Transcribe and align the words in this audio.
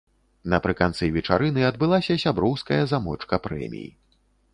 Напрыканцы 0.53 1.09
вечарыны 1.17 1.65
адбылася 1.71 2.13
сяброўская 2.23 2.79
замочка 2.95 3.41
прэмій. 3.45 3.89